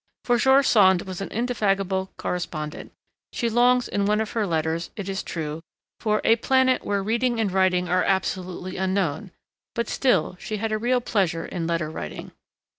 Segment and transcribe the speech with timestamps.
[0.25, 2.91] For George Sand was an indefatigable correspondent;
[3.33, 5.61] she longs in one of her letters, it is true,
[5.99, 9.29] for 'a planet where reading and writing are absolutely unknown,'
[9.75, 12.31] but still she had a real pleasure in letter writing.